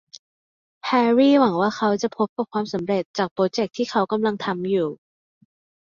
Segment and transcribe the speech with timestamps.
[0.85, 4.89] แฮรรี่หวังว่าเขาจะพบกับความสำเร็จจากโปรเจคที่เขากำลังทำอยู่